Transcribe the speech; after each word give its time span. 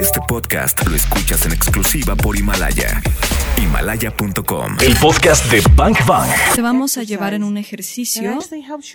Este 0.00 0.20
podcast 0.26 0.86
lo 0.88 0.96
escuchas 0.96 1.46
en 1.46 1.52
exclusiva 1.52 2.16
por 2.16 2.36
Himalaya. 2.36 3.00
Himalaya.com. 3.62 4.76
El 4.84 4.96
podcast 4.96 5.50
de 5.52 5.62
Bank 5.76 5.98
Bank. 6.06 6.28
Te 6.54 6.62
vamos 6.62 6.96
a 6.98 7.02
llevar 7.02 7.34
en 7.34 7.44
un 7.44 7.56
ejercicio 7.56 8.38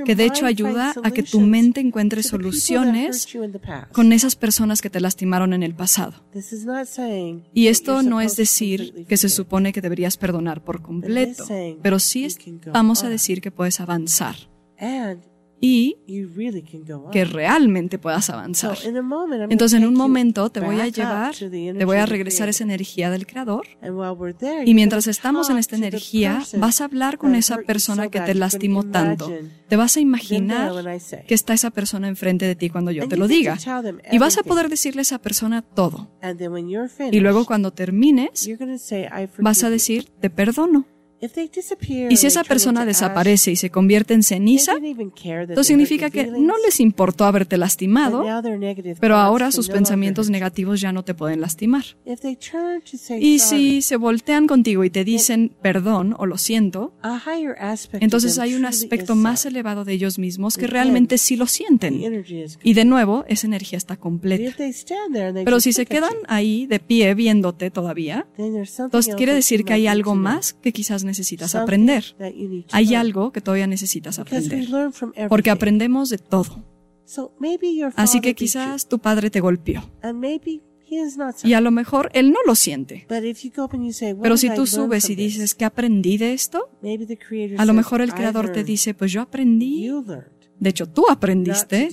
que 0.05 0.15
de 0.15 0.25
hecho 0.25 0.45
ayuda 0.45 0.93
a 1.03 1.11
que 1.11 1.23
tu 1.23 1.39
mente 1.41 1.79
encuentre 1.79 2.23
soluciones 2.23 3.27
con 3.93 4.11
esas 4.13 4.35
personas 4.35 4.81
que 4.81 4.89
te 4.89 4.99
lastimaron 4.99 5.53
en 5.53 5.63
el 5.63 5.73
pasado. 5.75 6.13
Y 7.53 7.67
esto 7.67 8.01
no 8.03 8.19
es 8.21 8.35
decir 8.35 9.05
que 9.07 9.17
se 9.17 9.29
supone 9.29 9.71
que 9.73 9.81
deberías 9.81 10.17
perdonar 10.17 10.63
por 10.63 10.81
completo, 10.81 11.45
pero 11.81 11.99
sí 11.99 12.25
es- 12.25 12.37
vamos 12.73 13.03
a 13.03 13.09
decir 13.09 13.41
que 13.41 13.51
puedes 13.51 13.79
avanzar 13.79 14.35
y 15.61 15.97
que 17.11 17.25
realmente 17.25 17.97
puedas 17.99 18.29
avanzar. 18.29 18.77
Entonces 19.49 19.79
en 19.79 19.87
un 19.87 19.93
momento 19.93 20.49
te 20.49 20.59
voy 20.59 20.79
a 20.79 20.87
llevar, 20.87 21.35
te 21.35 21.85
voy 21.85 21.97
a 21.97 22.05
regresar 22.05 22.49
esa 22.49 22.63
energía 22.63 23.09
del 23.09 23.25
creador 23.27 23.67
y 24.65 24.73
mientras 24.73 25.07
estamos 25.07 25.49
en 25.49 25.57
esta 25.57 25.75
energía 25.75 26.43
vas 26.57 26.81
a 26.81 26.85
hablar 26.85 27.17
con 27.17 27.35
esa 27.35 27.57
persona 27.57 28.09
que 28.09 28.19
te 28.21 28.35
lastimó 28.35 28.83
tanto. 28.83 29.31
Te 29.67 29.75
vas 29.75 29.97
a 29.97 29.99
imaginar 29.99 30.71
que 31.27 31.33
está 31.33 31.53
esa 31.53 31.69
persona 31.71 32.07
enfrente 32.07 32.45
de 32.45 32.55
ti 32.55 32.69
cuando 32.69 32.91
yo 32.91 33.07
te 33.07 33.17
lo 33.17 33.27
diga. 33.27 33.57
Y 34.11 34.17
vas 34.17 34.37
a 34.37 34.43
poder 34.43 34.69
decirle 34.69 35.01
a 35.01 35.03
esa 35.03 35.19
persona 35.19 35.61
todo. 35.61 36.09
Y 37.11 37.19
luego 37.19 37.45
cuando 37.45 37.71
termines, 37.71 38.49
vas 39.39 39.63
a 39.63 39.69
decir, 39.69 40.09
te 40.19 40.29
perdono. 40.29 40.85
Y 41.21 42.17
si 42.17 42.27
esa 42.27 42.43
persona 42.43 42.85
desaparece 42.85 43.51
y 43.51 43.55
se 43.55 43.69
convierte 43.69 44.13
en 44.13 44.23
ceniza, 44.23 44.73
eso 45.49 45.63
significa 45.63 46.09
que 46.09 46.27
no 46.27 46.53
les 46.65 46.79
importó 46.79 47.25
haberte 47.25 47.57
lastimado, 47.57 48.23
pero 48.99 49.17
ahora 49.17 49.51
sus 49.51 49.69
pensamientos 49.69 50.29
negativos 50.29 50.79
ya 50.81 50.91
no 50.91 51.03
te 51.03 51.13
pueden 51.13 51.41
lastimar. 51.41 51.83
Y 53.19 53.39
si 53.39 53.81
se 53.81 53.95
voltean 53.97 54.47
contigo 54.47 54.83
y 54.83 54.89
te 54.89 55.03
dicen 55.03 55.55
perdón 55.61 56.15
o 56.17 56.25
lo 56.25 56.37
siento, 56.37 56.93
entonces 57.93 58.39
hay 58.39 58.53
un 58.53 58.65
aspecto 58.65 59.15
más 59.15 59.45
elevado 59.45 59.85
de 59.85 59.93
ellos 59.93 60.19
mismos 60.19 60.57
que 60.57 60.67
realmente 60.67 61.17
sí 61.17 61.35
lo 61.35 61.47
sienten. 61.47 62.01
Y 62.63 62.73
de 62.73 62.85
nuevo, 62.85 63.25
esa 63.27 63.47
energía 63.47 63.77
está 63.77 63.97
completa. 63.97 64.55
Pero 65.43 65.59
si 65.59 65.73
se 65.73 65.85
quedan 65.85 66.13
ahí 66.27 66.65
de 66.65 66.79
pie 66.79 67.13
viéndote 67.13 67.71
todavía, 67.71 68.27
entonces 68.37 69.15
quiere 69.15 69.33
decir 69.33 69.65
que 69.65 69.73
hay 69.73 69.87
algo 69.87 70.15
más 70.15 70.53
que 70.53 70.71
quizás 70.71 71.03
necesitas 71.09 71.55
aprender. 71.55 72.03
Hay 72.71 72.95
algo 72.95 73.31
que 73.31 73.41
todavía 73.41 73.67
necesitas 73.67 74.19
aprender. 74.19 74.67
Porque 75.27 75.49
aprendemos 75.49 76.09
de 76.09 76.17
todo. 76.17 76.63
Así 77.95 78.21
que 78.21 78.35
quizás 78.35 78.87
tu 78.87 78.99
padre 78.99 79.29
te 79.29 79.39
golpeó. 79.39 79.81
Y 81.43 81.53
a 81.53 81.61
lo 81.61 81.71
mejor 81.71 82.09
él 82.13 82.31
no 82.31 82.39
lo 82.45 82.55
siente. 82.55 83.05
Pero 83.07 84.37
si 84.37 84.53
tú 84.53 84.65
subes 84.65 85.09
y 85.09 85.15
dices 85.15 85.53
que 85.55 85.65
aprendí 85.65 86.17
de 86.17 86.33
esto, 86.33 86.69
a 87.57 87.65
lo 87.65 87.73
mejor 87.73 88.01
el 88.01 88.13
creador 88.13 88.51
te 88.51 88.63
dice, 88.63 88.93
pues 88.93 89.11
yo 89.11 89.21
aprendí, 89.21 89.89
de 90.59 90.69
hecho 90.69 90.87
tú 90.87 91.05
aprendiste 91.09 91.89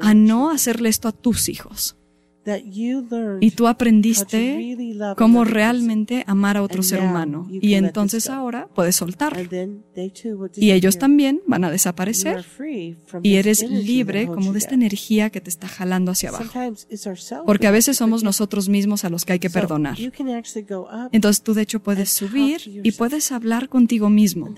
a 0.00 0.14
no 0.14 0.50
hacerle 0.50 0.88
esto 0.88 1.08
a 1.08 1.12
tus 1.12 1.48
hijos. 1.48 1.96
Y 3.40 3.50
tú 3.50 3.66
aprendiste 3.66 4.94
cómo 5.16 5.44
realmente 5.44 6.24
amar 6.26 6.56
a 6.56 6.62
otro 6.62 6.82
ser 6.82 7.00
humano. 7.00 7.48
Y 7.50 7.74
entonces 7.74 8.28
ahora 8.28 8.68
puedes 8.74 8.96
soltarlo. 8.96 9.48
Y 10.56 10.72
ellos 10.72 10.98
también 10.98 11.40
van 11.46 11.64
a 11.64 11.70
desaparecer. 11.70 12.44
Y 13.22 13.36
eres 13.36 13.68
libre 13.68 14.26
como 14.26 14.52
de 14.52 14.58
esta 14.58 14.74
energía 14.74 15.30
que 15.30 15.40
te 15.40 15.50
está 15.50 15.68
jalando 15.68 16.12
hacia 16.12 16.30
abajo. 16.30 16.52
Porque 17.44 17.66
a 17.66 17.70
veces 17.70 17.96
somos 17.96 18.22
nosotros 18.22 18.68
mismos 18.68 19.04
a 19.04 19.10
los 19.10 19.24
que 19.24 19.34
hay 19.34 19.38
que 19.38 19.50
perdonar. 19.50 19.96
Entonces 21.12 21.42
tú 21.42 21.54
de 21.54 21.62
hecho 21.62 21.80
puedes 21.80 22.10
subir 22.10 22.60
y 22.64 22.92
puedes 22.92 23.32
hablar 23.32 23.68
contigo 23.68 24.08
mismo. 24.08 24.54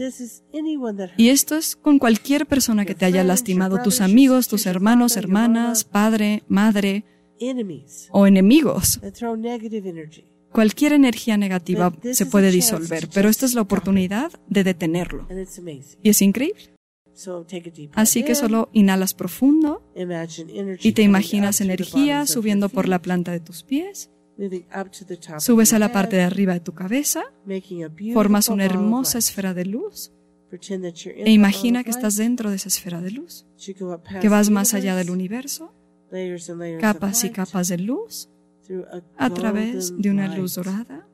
Y 1.17 1.29
esto 1.29 1.57
es 1.57 1.77
con 1.77 1.99
cualquier 1.99 2.47
persona 2.47 2.85
que 2.85 2.95
te 2.95 3.05
haya 3.05 3.25
lastimado, 3.25 3.83
tus 3.83 4.01
amigos, 4.01 4.49
tus 4.49 4.67
hermanos, 4.67 5.17
hermanas, 5.17 5.85
padre, 5.85 6.43
madre 6.49 7.05
o 8.11 8.27
enemigos. 8.27 9.01
Cualquier 10.53 10.93
energía 10.93 11.37
negativa 11.37 11.93
se 12.13 12.27
puede 12.27 12.51
disolver, 12.51 13.09
pero 13.13 13.29
esta 13.29 13.47
es 13.47 13.55
la 13.55 13.61
oportunidad 13.61 14.33
de 14.49 14.65
detenerlo. 14.65 15.27
Y 16.03 16.09
es 16.09 16.23
increíble. 16.23 16.79
Así 17.95 18.23
que 18.23 18.35
solo 18.35 18.69
inhalas 18.73 19.15
profundo 19.15 19.83
y 20.81 20.93
te 20.93 21.03
imaginas 21.03 21.61
energía 21.61 22.27
subiendo 22.27 22.69
por 22.69 22.89
la 22.89 23.03
planta 23.03 23.33
de 23.33 23.41
tus 23.41 23.63
pies. 23.63 24.11
Subes 25.39 25.73
a 25.73 25.81
la 25.81 25.91
parte 25.91 26.17
de 26.17 26.23
arriba 26.23 26.55
de 26.55 26.61
tu 26.61 26.73
cabeza, 26.73 27.25
formas 28.15 28.49
una 28.49 28.65
hermosa 28.65 29.19
esfera 29.19 29.53
de 29.53 29.65
luz. 29.65 30.13
E 30.51 31.31
imagina 31.31 31.85
que 31.85 31.91
estás 31.91 32.17
dentro 32.17 32.51
de 32.51 32.57
esa 32.57 32.69
esfera 32.69 33.01
de 33.01 33.11
luz, 33.11 33.47
que 34.21 34.29
vas 34.29 34.49
más 34.49 34.75
allá 34.75 34.97
del 34.97 35.11
universo, 35.11 35.75
capas 36.81 37.25
y 37.25 37.31
capas 37.31 37.69
de 37.69 37.79
luz 37.79 38.29
a 39.17 39.31
través 39.31 39.97
de 39.97 40.11
una 40.11 40.35
luz 40.37 40.55
dorada 40.55 41.07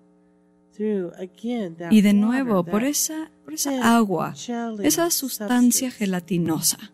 y 1.91 2.01
de 2.01 2.13
nuevo 2.13 2.65
por 2.65 2.85
esa, 2.85 3.31
por 3.45 3.55
esa 3.55 3.97
agua, 3.97 4.35
esa 4.83 5.11
sustancia 5.11 5.91
gelatinosa. 5.91 6.93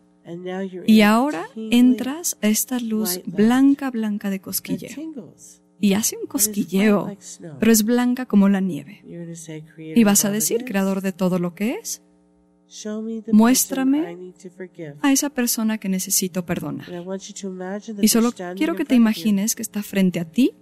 Y 0.85 1.01
ahora 1.01 1.47
entras 1.55 2.37
a 2.41 2.47
esta 2.47 2.79
luz 2.79 3.21
blanca, 3.25 3.89
blanca 3.89 4.29
de 4.29 4.39
cosquilleo. 4.39 4.95
Y 5.79 5.93
hace 5.93 6.15
un 6.15 6.27
cosquilleo, 6.27 7.17
pero 7.59 7.71
es 7.71 7.83
blanca 7.83 8.27
como 8.27 8.49
la 8.49 8.59
nieve. 8.59 9.03
Y 9.77 10.03
vas 10.03 10.25
a 10.25 10.31
decir, 10.31 10.63
creador 10.63 11.01
de 11.01 11.11
todo 11.11 11.39
lo 11.39 11.55
que 11.55 11.75
es, 11.75 12.03
muéstrame 13.31 14.33
a 15.01 15.11
esa 15.11 15.29
persona 15.29 15.77
que 15.77 15.89
necesito 15.89 16.45
perdonar. 16.45 16.87
Y 18.01 18.07
solo 18.07 18.31
quiero 18.55 18.75
que 18.75 18.85
te 18.85 18.95
imagines 18.95 19.55
que 19.55 19.61
está 19.61 19.83
frente 19.83 20.19
a 20.19 20.25
ti 20.25 20.53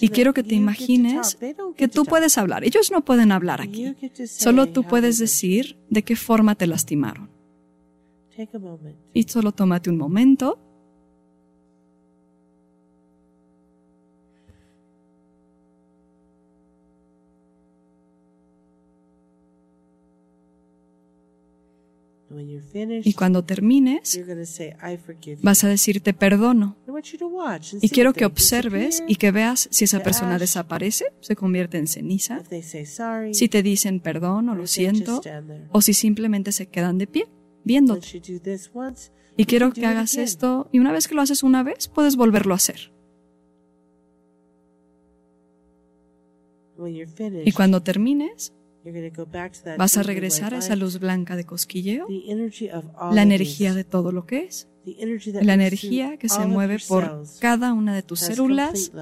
y 0.00 0.08
quiero 0.08 0.32
que 0.32 0.42
te 0.42 0.54
imagines 0.54 1.38
que 1.76 1.88
tú 1.88 2.04
puedes 2.04 2.38
hablar. 2.38 2.64
Ellos 2.64 2.90
no 2.90 3.04
pueden 3.04 3.32
hablar 3.32 3.60
aquí. 3.60 3.94
Solo 4.26 4.68
tú 4.68 4.84
puedes 4.84 5.18
decir 5.18 5.78
de 5.90 6.02
qué 6.02 6.16
forma 6.16 6.54
te 6.54 6.66
lastimaron. 6.66 7.30
Y 9.12 9.24
solo 9.24 9.52
tómate 9.52 9.90
un 9.90 9.98
momento. 9.98 10.67
Y 22.30 23.14
cuando 23.14 23.44
termines, 23.44 24.20
vas 25.42 25.64
a 25.64 25.68
decir 25.68 26.00
te 26.00 26.12
perdono. 26.12 26.76
Y 27.80 27.88
quiero 27.88 28.12
que 28.12 28.26
observes 28.26 29.02
y 29.06 29.16
que 29.16 29.30
veas 29.30 29.68
si 29.70 29.84
esa 29.84 30.02
persona 30.02 30.38
desaparece, 30.38 31.06
se 31.20 31.36
convierte 31.36 31.78
en 31.78 31.86
ceniza, 31.86 32.42
si 33.32 33.48
te 33.48 33.62
dicen 33.62 34.00
perdón 34.00 34.48
o 34.50 34.54
lo 34.54 34.66
siento, 34.66 35.22
o 35.72 35.80
si 35.80 35.94
simplemente 35.94 36.52
se 36.52 36.66
quedan 36.66 36.98
de 36.98 37.06
pie 37.06 37.26
viéndote. 37.64 38.22
Y 39.36 39.44
quiero 39.44 39.72
que 39.72 39.86
hagas 39.86 40.16
esto 40.16 40.68
y 40.72 40.78
una 40.78 40.92
vez 40.92 41.06
que 41.06 41.14
lo 41.14 41.22
haces 41.22 41.42
una 41.42 41.62
vez, 41.62 41.88
puedes 41.88 42.16
volverlo 42.16 42.54
a 42.54 42.56
hacer. 42.56 42.92
Y 47.44 47.52
cuando 47.52 47.82
termines, 47.82 48.52
vas 49.76 49.96
a 49.96 50.02
regresar 50.02 50.54
a 50.54 50.58
esa 50.58 50.76
luz 50.76 50.98
blanca 50.98 51.36
de 51.36 51.44
cosquilleo, 51.44 52.06
la 53.12 53.22
energía 53.22 53.74
de 53.74 53.84
todo 53.84 54.12
lo 54.12 54.26
que 54.26 54.44
es, 54.44 54.68
la 55.42 55.54
energía 55.54 56.16
que 56.16 56.28
se 56.28 56.46
mueve 56.46 56.78
por 56.86 57.24
cada 57.40 57.72
una 57.72 57.94
de 57.94 58.02
tus 58.02 58.20
células, 58.20 58.92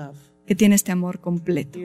que 0.46 0.54
tiene 0.54 0.76
este 0.76 0.92
amor 0.92 1.20
completo. 1.20 1.78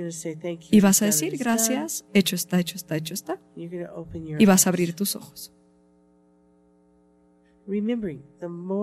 Y 0.69 0.81
vas 0.81 1.01
a 1.01 1.06
decir, 1.06 1.38
gracias, 1.38 2.06
hecho 2.13 2.36
está, 2.36 2.59
hecho 2.59 2.75
está, 2.75 2.95
hecho 2.95 3.13
está. 3.13 3.39
Y 3.56 4.45
vas 4.45 4.68
a 4.68 4.69
abrir 4.69 4.94
tus 4.94 5.15
ojos. 5.15 5.51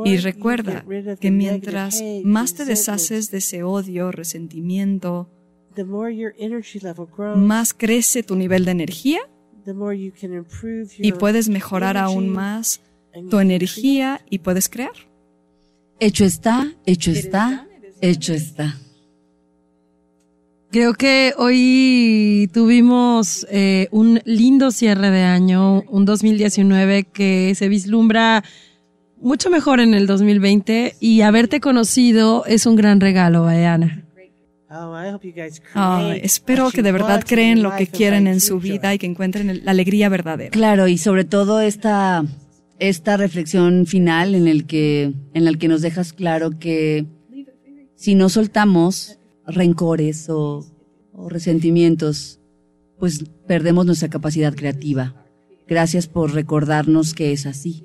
Y 0.05 0.17
recuerda 0.17 0.85
que 1.21 1.31
mientras 1.31 2.03
más 2.25 2.55
te 2.55 2.64
deshaces 2.64 3.31
de 3.31 3.38
ese 3.38 3.62
odio, 3.62 4.11
resentimiento, 4.12 5.29
más 7.37 7.75
crece 7.75 8.23
tu 8.23 8.37
nivel 8.37 8.65
de 8.65 8.71
energía 8.71 9.21
y 10.99 11.13
puedes 11.13 11.49
mejorar 11.49 11.97
aún 11.97 12.29
más 12.29 12.81
tu 13.31 13.39
energía 13.39 14.21
y 14.31 14.39
puedes 14.39 14.69
crear. 14.69 14.93
Hecho 16.01 16.25
está, 16.25 16.73
hecho 16.87 17.11
está, 17.11 17.67
hecho 18.01 18.33
está. 18.33 18.77
Creo 20.71 20.93
que 20.95 21.33
hoy 21.39 22.51
tuvimos 22.53 23.47
eh, 23.51 23.89
un 23.91 24.21
lindo 24.27 24.71
cierre 24.71 25.11
de 25.11 25.23
año, 25.23 25.83
un 25.89 26.05
2019 26.05 27.05
que 27.05 27.55
se 27.55 27.69
vislumbra 27.69 28.45
mucho 29.21 29.51
mejor 29.51 29.81
en 29.81 29.95
el 29.95 30.07
2020 30.07 30.97
y 31.01 31.23
haberte 31.23 31.61
conocido 31.61 32.45
es 32.47 32.67
un 32.67 32.77
gran 32.77 33.01
regalo, 33.01 33.47
Ayana. 33.47 34.05
Oh, 35.75 36.12
espero 36.23 36.70
que 36.70 36.82
de 36.82 36.93
verdad 36.93 37.25
creen 37.26 37.62
lo 37.62 37.75
que 37.76 37.87
quieren 37.87 38.26
en 38.26 38.41
su 38.41 38.61
vida 38.61 38.93
y 38.94 38.99
que 38.99 39.06
encuentren 39.06 39.65
la 39.65 39.70
alegría 39.70 40.09
verdadera. 40.09 40.50
Claro, 40.50 40.88
y 40.88 40.99
sobre 40.99 41.25
todo 41.25 41.61
esta, 41.61 42.25
esta 42.79 43.17
reflexión 43.17 43.87
final 43.87 44.35
en 44.35 44.47
el 44.47 44.67
que, 44.67 45.15
en 45.32 45.47
el 45.47 45.59
que 45.59 45.69
nos 45.69 45.81
dejas 45.81 46.12
claro 46.12 46.59
que 46.59 47.06
si 47.97 48.15
no 48.15 48.29
soltamos 48.29 49.19
rencores 49.47 50.29
o, 50.29 50.67
o 51.12 51.29
resentimientos, 51.31 52.38
pues 52.99 53.25
perdemos 53.47 53.87
nuestra 53.87 54.09
capacidad 54.09 54.55
creativa. 54.55 55.14
Gracias 55.67 56.06
por 56.09 56.35
recordarnos 56.35 57.14
que 57.14 57.32
es 57.32 57.47
así. 57.47 57.85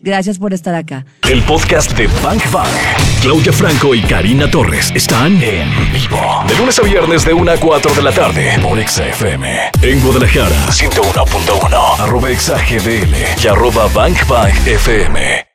Gracias 0.00 0.38
por 0.38 0.54
estar 0.54 0.74
acá. 0.74 1.06
El 1.28 1.42
podcast 1.42 1.96
de 1.96 2.06
Bank 2.22 2.42
Bank. 2.52 3.07
Claudia 3.20 3.52
Franco 3.52 3.94
y 3.94 4.02
Karina 4.02 4.50
Torres 4.50 4.92
están 4.94 5.42
en 5.42 5.92
vivo. 5.92 6.44
De 6.46 6.56
lunes 6.56 6.78
a 6.78 6.82
viernes 6.82 7.24
de 7.24 7.34
1 7.34 7.50
a 7.50 7.56
4 7.56 7.94
de 7.94 8.02
la 8.02 8.12
tarde 8.12 8.58
por 8.62 8.78
XFM. 8.80 9.70
En 9.82 10.00
Guadalajara, 10.00 10.66
101.1. 10.68 12.00
Arroba 12.00 12.28
XAGDL 12.28 13.14
y 13.42 13.46
arroba 13.48 13.88
Bank 13.92 14.26
Bank 14.28 14.54
FM. 14.66 15.47